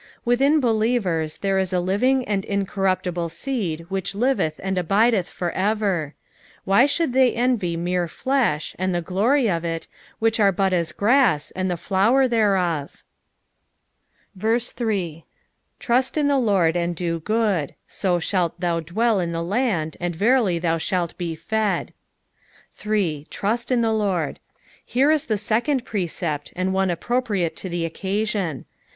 [0.25, 6.15] Within believen) there ia a livlDg and incorruptible seed wbicb liveCh and abideth for ever;
[6.65, 9.85] why should ttiej enrj mere fiesh, and the glory of it,
[10.17, 13.03] which are but as grass, aod the flower thereof?
[14.39, 15.23] •\^ 3
[15.79, 20.15] Trust in the LORD, and do good; so shall thou dwell in the land, and
[20.15, 21.93] verily thou shalt be fed,
[22.73, 24.39] 3." Trasl in Iht Lord."
[24.83, 28.65] Here is the second precept, and one appropriate to the occasion.